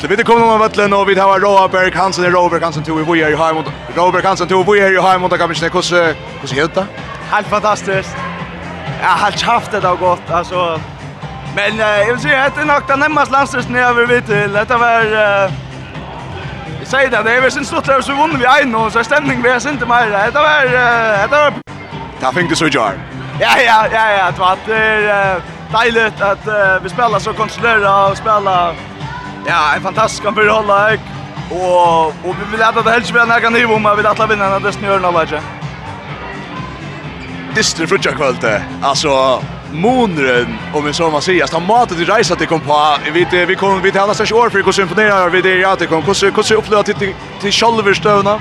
[0.00, 3.22] Det vet kommer någon vatten och vi har Robert Hansen och Robert Hansen tog vi
[3.22, 5.78] är i hem mot Roberg Hansen tog vi är i hem mot kan vi snacka
[5.78, 6.86] hur hur ser det?
[7.30, 8.16] Helt fantastiskt.
[9.02, 10.80] Ja, helt haft det då gott alltså
[11.54, 14.32] men jag vill säga att det nog den närmast landslösningen jag vill veta
[14.64, 15.04] det var
[16.78, 19.04] Jag säger det, det är väl sin stort där så vunnen vi en och så
[19.04, 20.06] stämning vi är inte mer.
[20.10, 20.64] Det var
[21.28, 21.52] det var
[22.20, 22.94] Ta fick det så jar.
[23.40, 25.42] Ja ja ja ja, det var det
[25.72, 28.74] dejligt att vi spelar så kontrollerat och spelar
[29.46, 30.98] Ja, en fantastisk kamp för alla.
[31.50, 34.50] Och och vi vill att det helst blir några nivå om vi vill att vinna
[34.50, 35.42] den där snören av läge.
[37.54, 38.62] Distre frukta kvällte.
[38.82, 42.96] Alltså Månren, om vi så man säger, att matet i rejsa till kom på.
[43.04, 45.76] Vi vet vi kommer vi till alla slags år för hur imponerar vi det ja
[45.76, 46.02] till kom.
[46.02, 48.40] Hur hur upplevde till till själverstövna.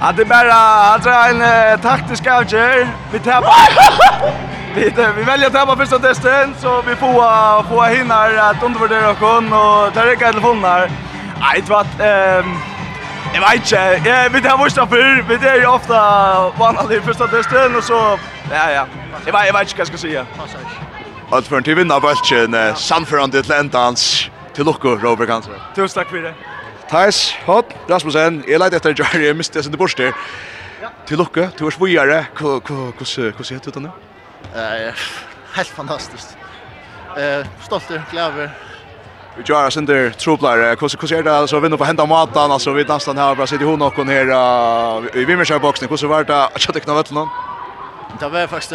[0.00, 0.54] Ja, det är bara
[0.94, 2.88] att en taktisk avgör.
[3.12, 3.42] Vi tar
[4.76, 8.14] vi, vi väljer att tappa första testen så vi får få hinna
[8.50, 10.90] att undervärdera kon och ta räcka telefoner.
[11.40, 12.56] Nej, det var ehm
[13.34, 17.28] Jag vet inte, jag vet inte vad för, men det är ju ofta vanlig första
[17.28, 18.18] testen och så,
[18.50, 18.86] ja ja,
[19.26, 20.26] jag vet, jag vet inte vad jag ska säga.
[21.30, 25.52] Allt för en tid vinner bältjen, samförande till ändans, till Lokko, Robert Kanser.
[25.74, 26.34] Tusen tack för det.
[26.90, 30.12] Thais, Hodd, Rasmussen, jeg leit etter Jarri, jeg mistet jeg sin til borster.
[31.06, 33.90] Til lukke, du er vujere, hvordan heter du denne?
[34.54, 34.94] Eh,
[35.52, 36.36] helt fantastiskt.
[37.16, 38.50] Eh, stolt och glad
[39.36, 40.76] Vi gjør oss inte troplar.
[40.76, 42.50] Hvordan er är det alltså vinner på hända maten?
[42.50, 45.88] alltså vi nästan här bara sitter hon och hon här i vimmersha boxen.
[45.88, 47.28] Hur så vart det att jag knappt någon?
[48.20, 48.72] Det var faktiskt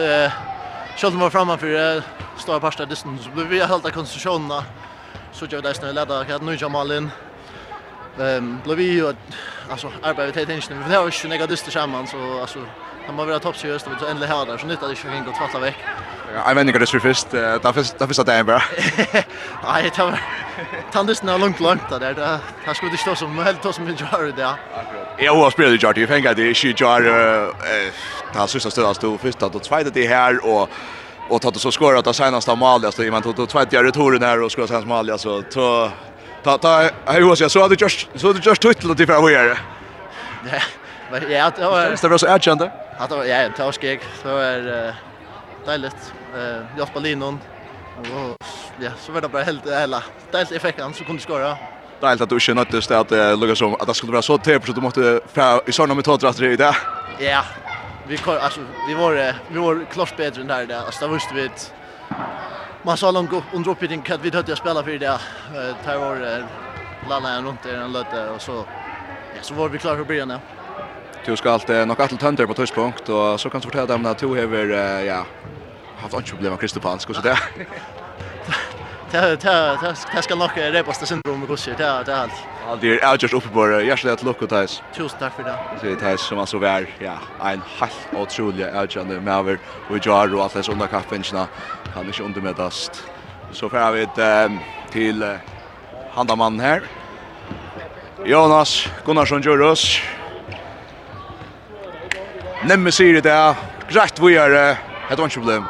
[0.98, 2.04] Sjölden var framme för
[2.38, 3.22] stora parsta distans.
[3.36, 4.64] Vi har hållit konstitutionerna.
[5.32, 7.12] Så jag där snälla där kan nu jag in.
[8.20, 9.14] Ehm blev vi
[9.72, 10.74] alltså arbetet inte.
[10.88, 12.60] Vi har ju några dyster samman så alltså
[13.06, 15.60] Han må vara toppseriös och ändå här där så nytt att det kan gå tvätta
[15.60, 15.76] veck.
[16.46, 18.64] Jag menar det är först där finns där finns det en bara.
[19.64, 20.20] Nej, det var
[20.92, 22.40] tandis när långt långt där där.
[22.66, 24.56] Här skulle det stå som helt som en jar det.
[25.24, 27.94] Jag har spelat jar, jag tänker det är ju jar eh
[28.34, 30.70] där sista stödas først, första och tvåa det här och
[31.30, 34.24] och tatt så skorar att det senaste målet så i man tog två tjärer toren
[34.24, 35.92] här och skorar sen målet så ta
[36.44, 39.32] ta ta hur ska jag så hade just så hade just tuttel till för vad
[39.42, 39.58] är det?
[40.44, 40.62] Nej,
[41.12, 41.52] men ja,
[42.02, 42.62] det var så erkänt
[43.02, 44.02] att det var ja, det var skek.
[44.24, 44.96] Så är
[45.66, 46.14] deiligt.
[46.36, 47.40] Eh Jasper Linon.
[47.98, 48.38] Och
[48.80, 50.04] ja, så var det bara helt hela.
[50.32, 51.58] Deiligt effekten så kunde skora.
[52.02, 54.68] helt att du inte nöttes att det lukar som att det skulle vara så tepr
[54.68, 56.78] så du måste få i såna metoder att det där.
[57.20, 57.44] Ja.
[58.08, 60.86] Vi kör alltså vi var vi var klart bättre än där där.
[60.86, 61.74] Alltså det visste vi att
[62.84, 65.20] man sa långt upp under uppe den kat vi hade att spela för det.
[65.86, 66.46] Tar var
[67.10, 68.66] lalla runt där en löte och så
[69.36, 70.30] ja, så var vi klara för början.
[70.30, 70.40] Ja
[71.26, 74.18] du ska alltid nog att tända på touchpunkt och så kan du fortälla dem att
[74.18, 74.68] du har
[75.04, 75.26] ja
[75.98, 77.40] haft ett problem med Kristofansk och så där.
[79.12, 82.32] Det det det ska nog det bästa syndromet går det där det allt.
[82.68, 84.82] Ja, det är just uppe på hjärtat lucka tais.
[84.96, 85.56] Tusen tack för det.
[85.80, 87.18] Så det är som alltså vär ja,
[87.52, 89.58] en helt otrolig outjande med
[89.90, 91.48] och Jar och allt under kaffenchna.
[91.94, 92.92] kan inte undermätas.
[93.52, 94.52] Så får vi ett
[94.92, 95.38] till
[96.14, 96.82] handamann här.
[98.26, 100.02] Jonas Gunnarsson Jurus
[102.70, 103.38] Nemme sier det,
[103.90, 104.54] greit vi er,
[105.10, 105.64] det var ikke problem.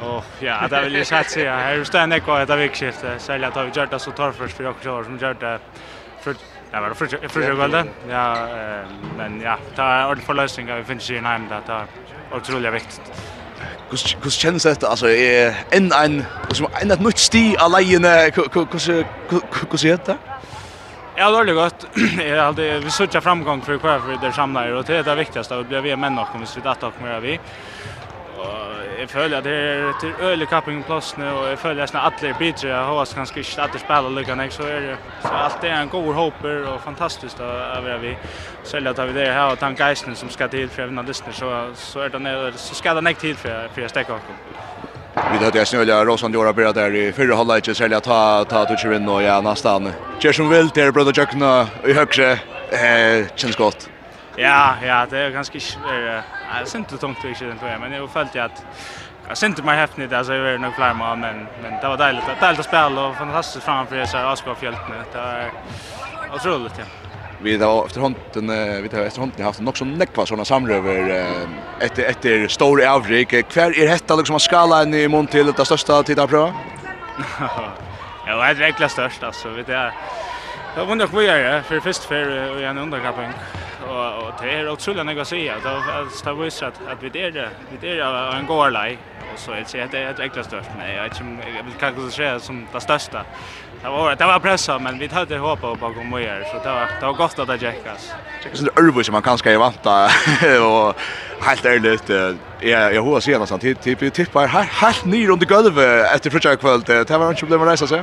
[0.00, 1.44] Oh, ja, det vil jeg sett seg.
[1.44, 3.04] Her er jo stedet nekva etter vikskift.
[3.20, 5.58] særlig at vi gjør det så tar torrførst for dere kjører som gjør det
[6.72, 7.86] Ja, var det første guldet?
[8.08, 8.24] Ja,
[9.18, 13.14] men ja, det er ordentlig for løsninger vi finner ikke hjemme, det er utrolig viktig.
[13.90, 14.88] Hvordan kjennes dette?
[14.88, 15.08] Altså,
[15.72, 20.16] enn en, en, en et nytt sti av leiene, hvordan er det?
[21.20, 21.86] Ja, det är gott.
[22.18, 25.58] Jag hade vi söker framgång för kvar för det samlar och det är det viktigaste
[25.58, 27.40] att bli vi män och kommer vi att ta med vi.
[28.36, 32.34] Och jag följer det är till öle kapping plats nu och jag följer snart alla
[32.38, 32.68] bitar.
[32.68, 35.68] Jag hoppas kanske inte att det spelar lika nästa så är det så allt är
[35.68, 38.16] en god hopper och fantastiskt att över vi.
[38.62, 42.00] Sälja tar vi det här och tankeisen som ska till för även lyssnar så så
[42.00, 44.14] är det så ska det näkt tid för för jag stäcka.
[45.32, 48.64] Vi hade jag snölla Rosan Dora börja där i förra halvlek så sälja ta ta
[48.64, 49.92] touch in och ja nästan.
[50.18, 53.90] Kör som vill där bröder Jackna i högre eh känns gott.
[54.36, 56.22] Ja, ja, det är ganska är
[56.58, 58.64] alltså inte tungt tycker jag inte men jag följt att
[59.28, 61.46] Jag syns inte mig häftigt där så är det nog fler men men
[61.82, 62.26] det var dejligt.
[62.26, 64.94] Det är dejligt att spela och fantastiskt framför sig Askofjället nu.
[65.12, 65.50] Det är
[66.34, 66.72] otroligt.
[66.78, 66.99] Ja
[67.42, 71.24] vi då efterhand vi då efter har haft också nekva såna samröver
[71.80, 75.64] efter efter stor avrik kvar är detta liksom att skala en i mån till det
[75.64, 76.54] största tittarprova
[78.26, 79.92] Ja, det är verkligen störst alltså vet jag.
[80.76, 83.32] Jag undrar hur jag är för först för i en underkappning
[83.90, 85.54] och och det är otroligt något att säga.
[86.24, 87.30] Det var visst att att vi det
[87.70, 88.98] vi det är en god lag
[89.32, 91.74] och så är det det är ett äckla störst men jag vet inte jag vill
[91.80, 93.24] kanske säga som det största.
[93.82, 96.72] Det var det var pressa men vi hade hopp på att komma göra så det
[96.74, 98.14] var det var gott att det checkas.
[98.42, 100.04] Checkas det örvor som man kanske vänta
[100.70, 100.94] och
[101.40, 102.08] helt ärligt
[102.60, 107.10] jag jag hoppas senast att typ tippar helt ner under golvet efter första kväll det
[107.10, 108.02] var inte problem att resa sig.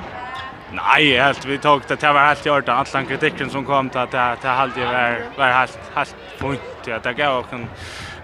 [0.72, 2.76] Nej, helt vi tog det det var helt i orden.
[2.78, 6.62] All den kritikken som kom till att det det hade var var helt helt point.
[6.86, 7.68] Ja, det gav också en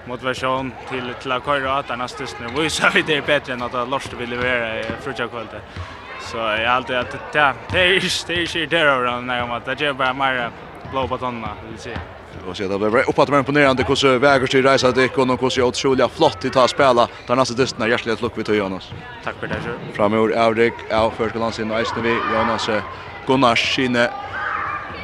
[0.06, 3.62] motivation till till att köra att annars just nu vi så det är bättre än
[3.62, 5.62] att Lars vill leverera i första kvällen.
[6.20, 9.86] Så jag alltid att det det är det är det där och när jag det
[9.86, 10.50] är bara mer
[10.92, 12.00] blå på tonna, vill säga.
[12.48, 15.50] Och så där blev uppåt på imponerande hur så väger sig resa det och hur
[15.50, 18.92] så otroligt flott att ta spela där nästa dysten är hjärtligt luck vi till Jonas.
[19.24, 19.56] Tack för det.
[19.64, 19.96] så.
[19.96, 22.70] Framöver Avrik av första landsin och Eisne vi Jonas
[23.28, 24.10] Gunnar Skine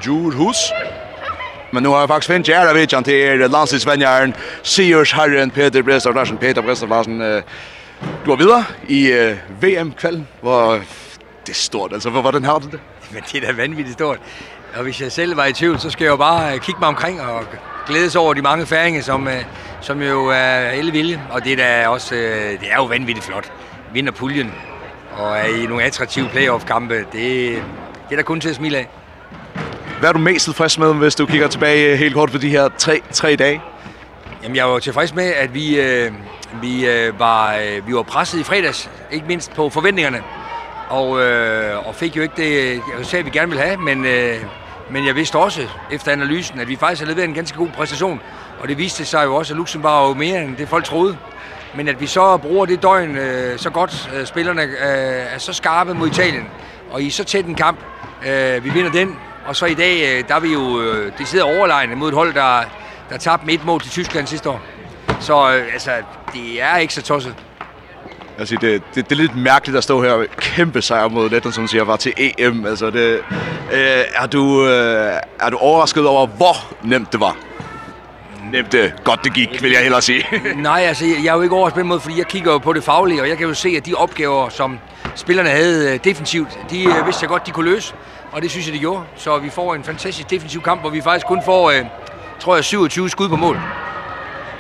[0.04, 0.72] Djurhus.
[1.72, 6.38] Men nu har jag faktiskt finnit ära vidjan till landsinsvänjaren Siurs Herren Peter Brestad Larsen.
[6.38, 7.20] Peter Brestad Larsen,
[8.24, 10.28] du har vidare i VM-kvällen.
[10.42, 10.82] Vad
[11.46, 11.96] det står det?
[11.96, 12.62] Alltså, vad var den her?
[13.12, 14.20] Men det er da vanvittigt stort.
[14.76, 17.22] Og hvis jeg selv var i tvivl, så skal jeg jo bare kigge mig omkring
[17.22, 17.46] og
[17.88, 19.28] glædes over de mange færinger, som,
[19.82, 21.22] som jo er elvilje.
[21.32, 22.16] Og det er, da også,
[22.62, 23.52] det er jo vanvittigt flot.
[23.94, 24.54] Vinder puljen
[25.18, 26.96] og er i nogle attraktive playoff-kampe.
[26.96, 27.62] Det, det
[28.12, 28.88] er der kun til at smile af.
[30.00, 32.70] Hvad er du mest tilfreds med, hvis du kigger tilbage helt kort på de her
[32.78, 33.62] tre, tre dage?
[34.44, 36.12] Jamen, jeg var tilfreds med, at vi, øh,
[36.62, 40.22] vi, øh, var, øh, vi var presset i fredags, ikke mindst på forventningerne.
[40.90, 44.38] Og, øh, og fik jo ikke det resultat, vi gerne ville have, men øh,
[44.92, 48.22] Men jeg vidste også efter analysen, at vi faktisk havde leveret en ganske god præstation.
[48.60, 51.18] Og det viste sig jo også, at Luxembourg var mere end det folk troede.
[51.76, 55.54] Men at vi så bruger det døgn øh, så godt, øh, spillerne øh, er så
[55.54, 56.48] skarpe mod Italien.
[56.92, 57.80] Og i så tæt en kamp,
[58.28, 59.18] øh, vi vinder den.
[59.46, 62.34] Og så i dag, øh, der er vi jo øh, sidder overlegne mod et hold,
[62.34, 62.62] der,
[63.10, 64.62] der tabte med et mål til Tyskland sidste år.
[65.20, 65.92] Så øh, altså,
[66.34, 67.36] det er ikke så tosset.
[68.40, 71.54] Altså, det, det, det er lidt mærkeligt at stå her og kæmpe sejr mod Letland,
[71.54, 72.66] som siger, var til EM.
[72.66, 73.20] Altså, det,
[73.72, 77.38] øh, er, du, øh, er du overrasket over, hvor nemt det var?
[78.52, 80.26] nemt det godt det gik, vil jeg hellere sige.
[80.56, 83.22] Nej, altså, jeg er jo ikke overrasket mod, fordi jeg kigger jo på det faglige,
[83.22, 84.80] og jeg kan jo se, at de opgaver, som
[85.16, 87.94] spillerne havde defensivt, de vidste jeg godt, de kunne løse,
[88.32, 89.04] og det synes jeg, de gjorde.
[89.16, 91.74] Så vi får en fantastisk defensiv kamp, hvor vi faktisk kun får,
[92.40, 93.60] tror jeg, 27 skud på mål.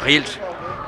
[0.06, 0.42] Reelt.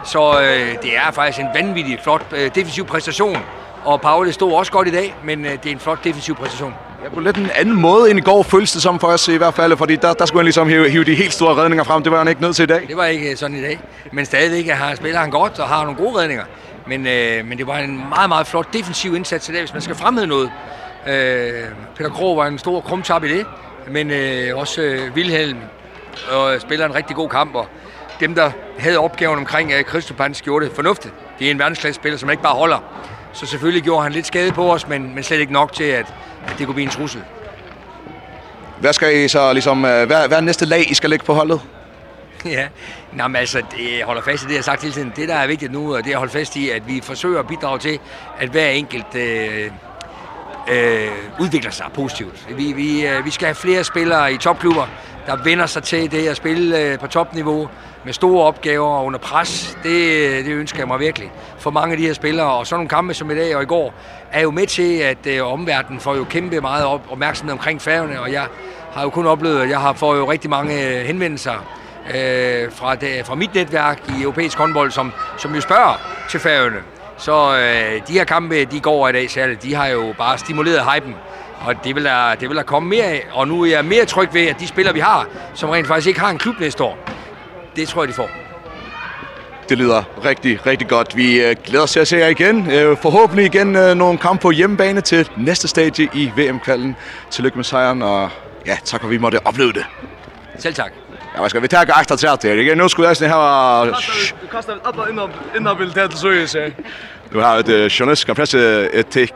[0.03, 3.37] Så øh, det er faktisk en vanvittig flot øh, defensiv præstation.
[3.85, 6.73] Og Pauli stod også godt i dag, men øh, det er en flot defensiv præstation.
[7.03, 9.37] Ja, på lidt en anden måde end i går føltes det som for os i
[9.37, 12.03] hvert fald, fordi der, der skulle han ligesom hive, hive de helt store redninger frem.
[12.03, 12.87] Det var han ikke nødt til i dag.
[12.87, 13.79] Det var ikke sådan i dag,
[14.11, 16.43] men stadigvæk har, spiller han godt og har nogle gode redninger.
[16.87, 19.81] Men, øh, men det var en meget, meget flot defensiv indsats i dag, hvis man
[19.81, 20.51] skal fremhæve noget.
[21.07, 21.63] Øh,
[21.95, 23.45] Peter Krog var en stor krumtap i det,
[23.87, 25.57] men øh, også øh, Wilhelm
[26.31, 27.55] og spiller en rigtig god kamp.
[27.55, 27.67] Og
[28.19, 31.13] dem, der havde opgaven omkring uh, Kristofans gjorde det fornuftigt.
[31.39, 32.83] Det er en verdensklassespiller, som ikke bare holder.
[33.33, 36.13] Så selvfølgelig gjorde han lidt skade på os, men, men slet ikke nok til, at,
[36.47, 37.21] at det kunne blive en trussel.
[38.79, 41.61] Hvad skal I så ligesom, hvad, hvad er næste lag, I skal lægge på holdet?
[42.45, 42.67] ja,
[43.13, 45.13] Nå, men altså, det holder fast i det, jeg har sagt hele tiden.
[45.15, 47.39] Det, der er vigtigt nu, og det er at holde fast i, at vi forsøger
[47.39, 47.99] at bidrage til,
[48.39, 49.71] at hver enkelt øh,
[50.71, 51.07] øh,
[51.39, 52.47] udvikler sig positivt.
[52.57, 54.87] Vi, vi, øh, vi skal have flere spillere i topklubber,
[55.31, 57.69] der vender sig til det at spille på topniveau
[58.05, 59.77] med store opgaver og under pres.
[59.83, 62.47] Det, det ønsker jeg mig virkelig for mange af de her spillere.
[62.47, 63.93] Og sådan nogle kampe som i dag og i går
[64.31, 68.21] er jo med til, at øh, omverdenen får jo kæmpe meget op, opmærksomhed omkring færgerne.
[68.21, 68.45] Og jeg
[68.93, 70.73] har jo kun oplevet, at jeg har fået jo rigtig mange
[71.03, 71.65] henvendelser
[72.07, 76.77] øh, fra, det, fra mit netværk i europæisk håndbold, som, som jo spørger til færgerne.
[77.21, 80.85] Så øh, de her kampe, de går i dag særligt, de har jo bare stimuleret
[80.93, 81.15] hypen.
[81.59, 83.27] Og det vil, der, det vil der komme mere af.
[83.31, 86.07] Og nu er jeg mere tryg ved, at de spillere, vi har, som rent faktisk
[86.07, 86.97] ikke har en klub næste år,
[87.75, 88.29] det tror jeg, de får.
[89.69, 91.17] Det lyder rigtig, rigtig godt.
[91.17, 92.71] Vi øh, glæder os til at se jer igen.
[92.71, 96.95] Øh, forhåbentlig igen nogle kampe på hjemmebane til næste stadie i VM-kvalden.
[97.31, 98.29] Tillykke med sejren, og
[98.65, 99.85] ja, tak for, at vi måtte opleve det.
[100.59, 101.00] Selv tak.
[101.35, 102.67] Ja, ska vi ta ett att säga till.
[102.67, 103.85] Jag nu skulle vi ha
[104.41, 106.71] Du kastar alla innan innan vill det så är det.
[107.29, 109.33] Du har ett journalistiska presse etik,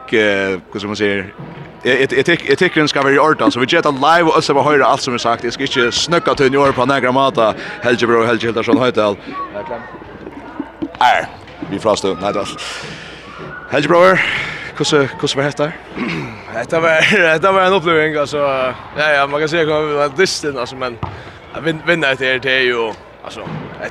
[0.71, 1.25] vad ska man säga?
[1.83, 5.01] Etik etiken ska vara i ordan så vi gett live och så vad höra allt
[5.01, 5.43] som är sagt.
[5.43, 7.53] Jag ska inte snöcka till junior på några mata.
[7.81, 9.17] Helge bro, Helge Hildarsson Höjdal.
[10.99, 11.27] Är
[11.69, 12.45] vi frastar nej då.
[13.69, 14.17] Helge bro.
[14.77, 15.77] Kusse ska vad heter?
[16.53, 18.37] Detta var detta var en upplevelse alltså
[18.97, 20.97] ja ja man kan säga att det var distant alltså men
[21.62, 22.93] vinna det här det ju
[23.24, 23.41] alltså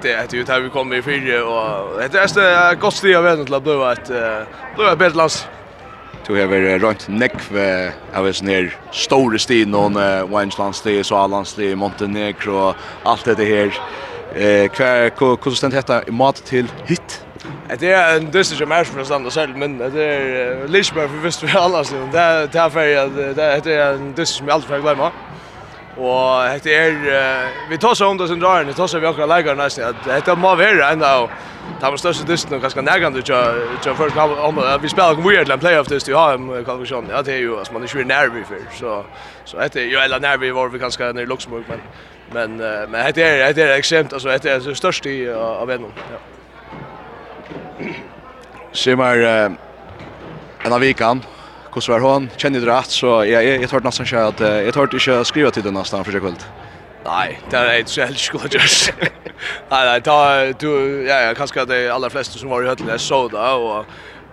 [0.03, 2.95] det är det är ju tar vi kommer i fyra och det är ett gott
[2.95, 4.09] steg av vägen till att bli ett
[4.77, 5.49] bli ett bättre lands
[6.25, 7.51] Du har vært rundt nekv
[8.17, 9.99] av en sånn store sti, noen
[10.31, 13.77] Wineslandsti, Svalandsti, Montenegro og alt dette her.
[15.19, 17.21] Hvordan stendt dette i mat til hit
[17.81, 21.13] Det er en dyster som er for å stande selv, men det er litt mer
[21.13, 21.85] for visst for alle.
[22.15, 25.13] Det er ferdig, det er en dyster som jeg aldri får glemme.
[25.97, 26.95] Og hette er,
[27.71, 30.09] vi tar seg om det som drar, vi tar seg vi akkurat leikere nesten, at
[30.11, 31.29] hette må være enda og
[31.81, 34.73] de var største dysten og ganske nærgande til å først om det.
[34.83, 37.93] Vi spiller kom weird til playoff-dyst i HM-kvalifikasjonen, ja, det er jo, altså, man er
[37.95, 38.97] ikke nærmig for, så,
[39.45, 41.85] så er jo, eller nærmig var vi ganske nær Luxemburg, men,
[42.35, 42.57] men,
[42.91, 46.23] men hette er, hette er ekstremt, altså, hette er det største av Venom, ja.
[48.75, 49.23] Simmer,
[50.65, 51.34] en av vikene,
[51.75, 54.99] hur var hon känner du rätt så jag jag hörde nästan så att jag hörde
[54.99, 56.35] inte skriva till den nästan för sig kväll.
[57.05, 58.93] Nej, det är inte så helt skott just.
[59.71, 63.29] Nej, nej, ta du ja, jag kanske de allra flesta som var i höllen så
[63.29, 63.87] då och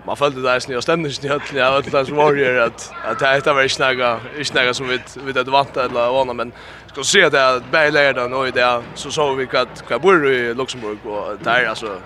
[0.05, 2.93] man följde där snö och stämningen i höllen jag vet inte som var det att
[3.05, 6.51] att det heter väl snäga, snäga som vi vi det vant eller vana men
[6.87, 10.97] ska se det att Baylor där i det så såg vi att bor i Luxemburg
[11.05, 11.97] och där alltså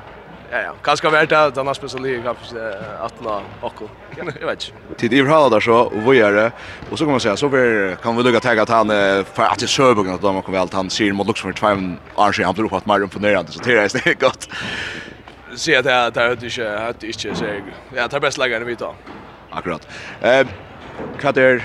[0.51, 0.73] Ja, ja.
[0.97, 2.63] ska vart det, den er spesielt kanskje
[3.01, 3.81] 18 nå och
[4.15, 4.99] jag vet inte.
[4.99, 6.51] Tid i Vrhala där så, och vad gör det?
[6.89, 8.87] Och så kan man säga, så vi, kan vi lugga tagga att han,
[9.33, 11.67] för att det Sørbøkken, at man kan vel, at han ser mot Luxemburg 2
[12.21, 14.49] år siden, han blir oppfatt mer imponerende, så det är det gott.
[15.55, 17.45] Se att det det är inte att det inte så
[17.95, 18.95] ja, det är bäst lagerne vi tar.
[19.51, 19.87] Akkurat.
[20.21, 20.47] Eh,
[21.21, 21.61] hva er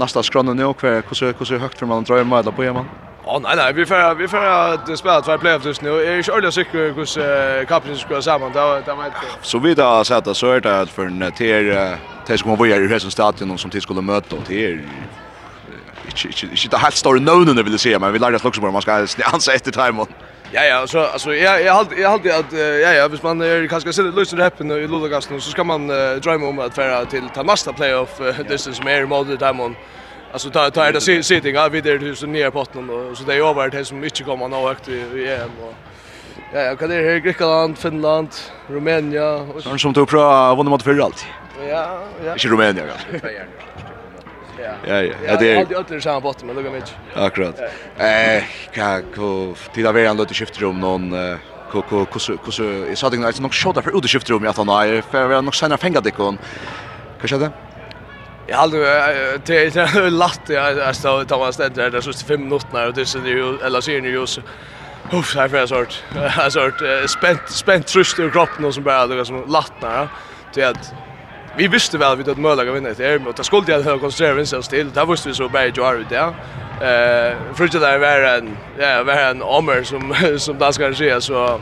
[0.00, 1.02] næsta skronnen nå, hur
[1.50, 2.88] hur högt för man drømmer, eller på man?
[3.26, 5.90] Ja, nej nej, vi får vi får att spela två playoffs just nu.
[5.90, 8.52] Är er inte ordentligt säker hur hur kapten ska gå samman.
[8.52, 9.12] Där där vet.
[9.42, 12.72] Så vi då så att så är det att för en ter ter som vi
[12.72, 14.82] är i resten stadion som till skulle möta och tier
[16.06, 18.72] inte inte det helt stora nånen det vill säga men vi lärde oss också bara
[18.72, 18.92] man ska
[19.32, 20.06] ansa ett time
[20.54, 23.68] Ja ja, så alltså jag jag har jag hade att ja ja, hvis man är
[23.68, 25.88] kanske så lösa rappen i Lodagasten så ska man
[26.22, 29.74] drömma om att färra till till nästa playoff distance mer mode time
[30.32, 33.34] Alltså ta ta är det sitting av vidare till så ner botten och så det
[33.34, 35.74] är över det som inte kommer nå högt i EM och
[36.52, 38.28] ja, ja kan det här Grekland, Finland,
[38.68, 41.26] Rumänien och sånt som tog prova vann mot för allt.
[41.68, 42.32] Ja, ja.
[42.32, 43.30] Inte Rumänien kanske.
[44.58, 44.72] Ja.
[44.86, 45.36] Ja, ja.
[45.36, 46.94] Det är alltid alltid samma botten men lugga mycket.
[47.14, 47.60] Akkurat.
[47.98, 48.42] Eh,
[48.74, 51.14] kako tida vi han till skiftrum någon
[51.72, 54.56] ko ko ko så så jag sa det nog shot där för utskiftrum jag att
[54.56, 56.38] han är för vi har nog senare fängat det kon.
[57.20, 57.50] Kanske det.
[58.46, 58.78] Jag hade
[59.46, 63.26] det är lätt jag stod ta var ständ där så 5 minuter och det ser
[63.26, 64.40] ju eller ser ni ju så
[65.12, 66.02] Uff, här för sort.
[66.36, 66.70] Alltså
[67.06, 70.08] spänt spänt trust i kroppen och som bara det som lättnar.
[70.54, 70.94] Det att
[71.56, 74.46] vi visste väl vi att möjliga att vinna det är mot skulle jag höra konserven
[74.46, 76.26] så still där visste vi så bara jag ut där
[76.80, 81.20] eh för det där var en ja var en ommer som som där ska ske
[81.20, 81.60] så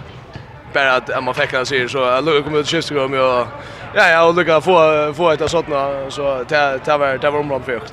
[0.75, 3.47] bara att man fick han sig så jag kommer kom ut skiftet och
[3.95, 7.65] Ja, ja, och lycka få få ett sådana så det det var det var omland
[7.65, 7.93] först.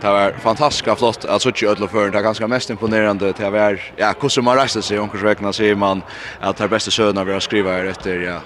[0.00, 3.80] Det var fantastiskt flott att så tjöt och förn det ganska mest imponerande det var
[3.96, 6.02] ja, hur som man reste sig omkring veckan ser man
[6.40, 8.40] att det bästa söner vi har skriva efter ja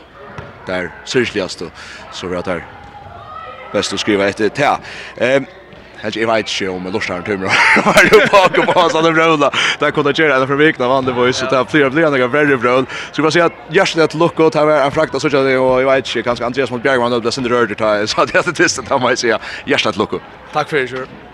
[0.67, 1.63] där syrligast
[2.13, 2.67] så vi har där
[3.73, 4.79] bäst att skriva efter det.
[5.17, 5.47] Ehm
[6.03, 7.53] Helt jeg vet ikke om Lorsaren Tumra
[7.87, 9.51] var jo bak og på Sånn brøla.
[9.81, 12.09] Der kunne jeg gjøre en fra Vikna vann det boys, så det er flere blir
[12.09, 12.89] enn jeg veldig brøl.
[13.13, 15.91] Så jeg si at Gjersten et lukk og tar en frakta så ikke, og jeg
[15.91, 17.77] vet ikke, kanskje Andreas mot då det ble sin rørt,
[18.11, 19.37] så det er det tisten, da må jeg si
[19.71, 20.19] Gjersten et lukk.
[20.53, 21.33] Takk for det,